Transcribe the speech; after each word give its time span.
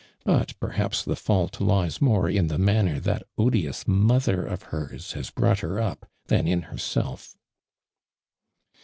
But 0.23 0.59
perhaps 0.59 1.05
the 1.05 1.15
fault 1.15 1.61
lies 1.61 2.01
more 2.01 2.27
in 2.27 2.47
the 2.47 2.57
nmnner 2.57 3.03
that 3.03 3.21
odious 3.37 3.87
mo 3.87 4.17
ther 4.19 4.43
of 4.43 4.63
heis 4.71 5.11
has 5.13 5.29
brought 5.29 5.59
her 5.59 5.79
up 5.79 6.07
than 6.25 6.47
in 6.47 6.63
her 6.73 6.77
self." 6.79 7.37